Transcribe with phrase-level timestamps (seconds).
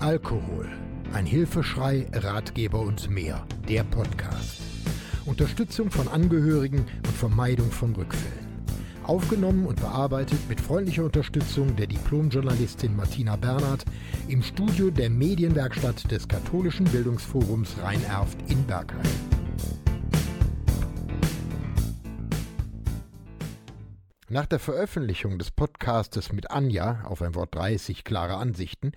[0.00, 0.68] Alkohol.
[1.12, 3.46] Ein Hilfeschrei, Ratgeber und mehr.
[3.68, 4.60] Der Podcast.
[5.26, 8.64] Unterstützung von Angehörigen und Vermeidung von Rückfällen.
[9.04, 13.84] Aufgenommen und bearbeitet mit freundlicher Unterstützung der Diplomjournalistin Martina Bernhard
[14.28, 19.41] im Studio der Medienwerkstatt des Katholischen Bildungsforums Rhein-Erft in Bergheim.
[24.32, 28.92] Nach der Veröffentlichung des Podcastes mit Anja auf ein Wort 30 klare Ansichten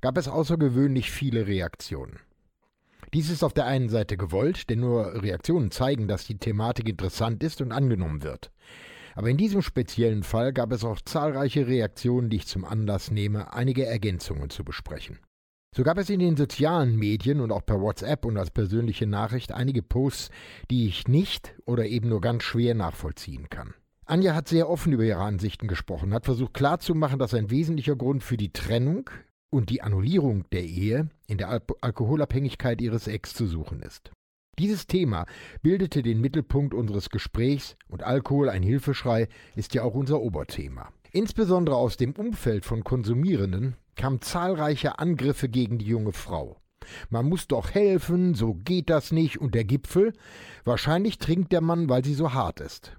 [0.00, 2.20] gab es außergewöhnlich viele Reaktionen.
[3.12, 7.42] Dies ist auf der einen Seite gewollt, denn nur Reaktionen zeigen, dass die Thematik interessant
[7.42, 8.50] ist und angenommen wird.
[9.14, 13.52] Aber in diesem speziellen Fall gab es auch zahlreiche Reaktionen, die ich zum Anlass nehme,
[13.52, 15.18] einige Ergänzungen zu besprechen.
[15.76, 19.52] So gab es in den sozialen Medien und auch per WhatsApp und als persönliche Nachricht
[19.52, 20.30] einige Posts,
[20.70, 23.74] die ich nicht oder eben nur ganz schwer nachvollziehen kann.
[24.08, 28.24] Anja hat sehr offen über ihre Ansichten gesprochen, hat versucht klarzumachen, dass ein wesentlicher Grund
[28.24, 29.10] für die Trennung
[29.50, 34.10] und die Annullierung der Ehe in der Al Alkoholabhängigkeit ihres Ex zu suchen ist.
[34.58, 35.26] Dieses Thema
[35.60, 40.88] bildete den Mittelpunkt unseres Gesprächs und Alkohol, ein Hilfeschrei, ist ja auch unser Oberthema.
[41.12, 46.56] Insbesondere aus dem Umfeld von Konsumierenden kamen zahlreiche Angriffe gegen die junge Frau.
[47.10, 50.14] Man muss doch helfen, so geht das nicht und der Gipfel.
[50.64, 52.96] Wahrscheinlich trinkt der Mann, weil sie so hart ist.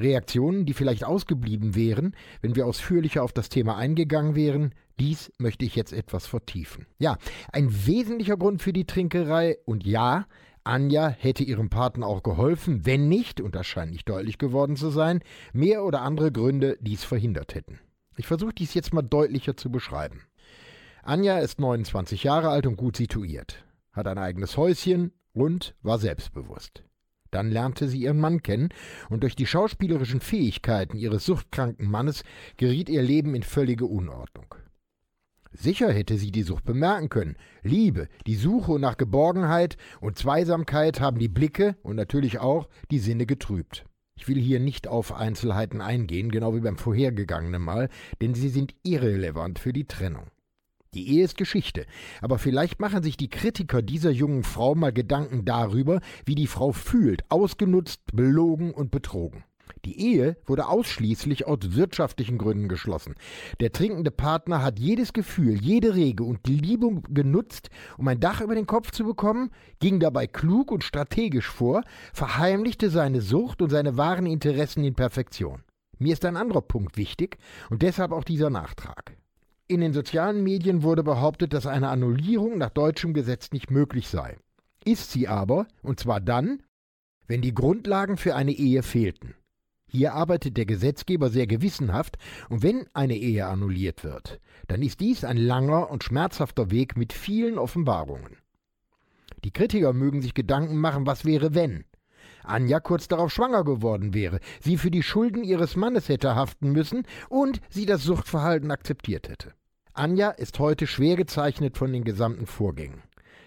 [0.00, 5.64] Reaktionen, die vielleicht ausgeblieben wären, wenn wir ausführlicher auf das Thema eingegangen wären, dies möchte
[5.64, 6.86] ich jetzt etwas vertiefen.
[6.98, 7.16] Ja,
[7.52, 10.26] ein wesentlicher Grund für die Trinkerei und ja,
[10.62, 14.90] Anja hätte ihrem Partner auch geholfen, wenn nicht, und das scheint nicht deutlich geworden zu
[14.90, 15.20] sein,
[15.52, 17.80] mehr oder andere Gründe dies verhindert hätten.
[18.16, 20.22] Ich versuche dies jetzt mal deutlicher zu beschreiben.
[21.02, 26.84] Anja ist 29 Jahre alt und gut situiert, hat ein eigenes Häuschen und war selbstbewusst.
[27.30, 28.70] Dann lernte sie ihren Mann kennen,
[29.08, 32.24] und durch die schauspielerischen Fähigkeiten ihres suchtkranken Mannes
[32.56, 34.54] geriet ihr Leben in völlige Unordnung.
[35.52, 37.36] Sicher hätte sie die Sucht bemerken können.
[37.62, 43.26] Liebe, die Suche nach Geborgenheit und Zweisamkeit haben die Blicke und natürlich auch die Sinne
[43.26, 43.84] getrübt.
[44.14, 47.88] Ich will hier nicht auf Einzelheiten eingehen, genau wie beim vorhergegangenen Mal,
[48.20, 50.26] denn sie sind irrelevant für die Trennung.
[50.94, 51.86] Die Ehe ist Geschichte,
[52.20, 56.72] aber vielleicht machen sich die Kritiker dieser jungen Frau mal Gedanken darüber, wie die Frau
[56.72, 59.44] fühlt, ausgenutzt, belogen und betrogen.
[59.84, 63.14] Die Ehe wurde ausschließlich aus wirtschaftlichen Gründen geschlossen.
[63.60, 68.40] Der trinkende Partner hat jedes Gefühl, jede Rege und die Liebe genutzt, um ein Dach
[68.40, 73.70] über den Kopf zu bekommen, ging dabei klug und strategisch vor, verheimlichte seine Sucht und
[73.70, 75.62] seine wahren Interessen in Perfektion.
[75.98, 77.38] Mir ist ein anderer Punkt wichtig
[77.70, 79.19] und deshalb auch dieser Nachtrag.
[79.70, 84.36] In den sozialen Medien wurde behauptet, dass eine Annullierung nach deutschem Gesetz nicht möglich sei.
[84.84, 86.64] Ist sie aber, und zwar dann,
[87.28, 89.36] wenn die Grundlagen für eine Ehe fehlten.
[89.86, 95.22] Hier arbeitet der Gesetzgeber sehr gewissenhaft, und wenn eine Ehe annulliert wird, dann ist dies
[95.22, 98.38] ein langer und schmerzhafter Weg mit vielen Offenbarungen.
[99.44, 101.84] Die Kritiker mögen sich Gedanken machen, was wäre, wenn.
[102.42, 107.06] Anja kurz darauf schwanger geworden wäre, sie für die Schulden ihres Mannes hätte haften müssen
[107.28, 109.54] und sie das Suchtverhalten akzeptiert hätte.
[109.92, 113.02] Anja ist heute schwer gezeichnet von den gesamten Vorgängen.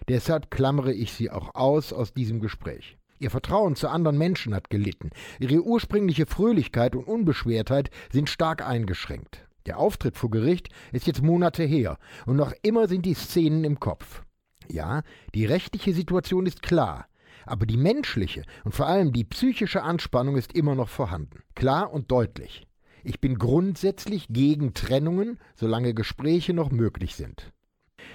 [0.09, 2.97] Deshalb klammere ich sie auch aus aus diesem Gespräch.
[3.19, 5.11] Ihr Vertrauen zu anderen Menschen hat gelitten.
[5.39, 9.47] Ihre ursprüngliche Fröhlichkeit und Unbeschwertheit sind stark eingeschränkt.
[9.65, 13.79] Der Auftritt vor Gericht ist jetzt Monate her und noch immer sind die Szenen im
[13.79, 14.23] Kopf.
[14.67, 15.03] Ja,
[15.33, 17.05] die rechtliche Situation ist klar,
[17.45, 21.41] aber die menschliche und vor allem die psychische Anspannung ist immer noch vorhanden.
[21.55, 22.67] Klar und deutlich.
[23.03, 27.51] Ich bin grundsätzlich gegen Trennungen, solange Gespräche noch möglich sind.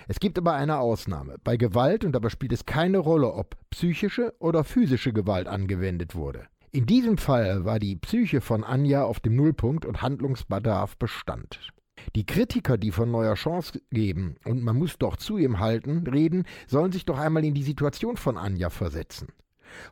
[0.07, 1.37] Es gibt aber eine Ausnahme.
[1.45, 6.47] Bei Gewalt, und dabei spielt es keine Rolle, ob psychische oder physische Gewalt angewendet wurde.
[6.71, 11.73] In diesem Fall war die Psyche von Anja auf dem Nullpunkt und Handlungsbedarf bestand.
[12.15, 16.45] Die Kritiker, die von neuer Chance geben, und man muss doch zu ihm halten, reden,
[16.67, 19.29] sollen sich doch einmal in die Situation von Anja versetzen.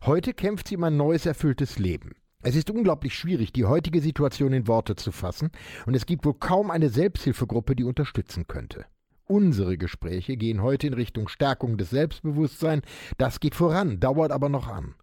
[0.06, 2.12] Heute kämpft sie um ein neues, erfülltes Leben.
[2.46, 5.50] Es ist unglaublich schwierig, die heutige Situation in Worte zu fassen,
[5.84, 8.84] und es gibt wohl kaum eine Selbsthilfegruppe, die unterstützen könnte.
[9.24, 12.84] Unsere Gespräche gehen heute in Richtung Stärkung des Selbstbewusstseins,
[13.18, 14.94] das geht voran, dauert aber noch an.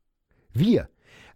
[0.54, 0.88] Wir,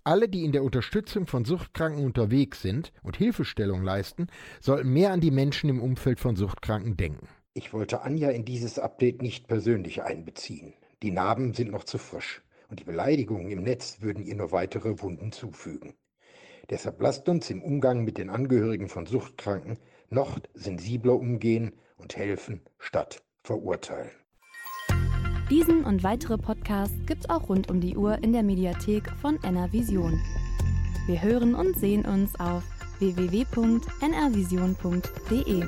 [0.06, 4.28] alle, die in der Unterstützung von Suchtkranken unterwegs sind und Hilfestellung leisten,
[4.62, 7.28] sollten mehr an die Menschen im Umfeld von Suchtkranken denken.
[7.54, 10.72] Ich wollte Anja in dieses Update nicht persönlich einbeziehen.
[11.04, 15.02] Die Narben sind noch zu frisch und die Beleidigungen im Netz würden ihr nur weitere
[15.02, 15.94] Wunden zufügen.
[16.70, 19.78] Deshalb lasst uns im Umgang mit den Angehörigen von Suchtkranken
[20.10, 24.12] noch sensibler umgehen und helfen statt verurteilen.
[25.50, 30.20] Diesen und weitere Podcasts gibt's auch rund um die Uhr in der Mediathek von NRVision.
[31.08, 32.64] Wir hören und sehen uns auf
[33.00, 35.64] www.nrvision.de.